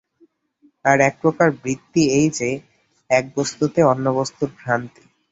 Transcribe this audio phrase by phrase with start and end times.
[0.85, 2.49] আর এক প্রকার বৃত্তি এই যে,
[3.09, 5.03] এক বস্তুতে অন্য বস্তুর ভ্রান্তি।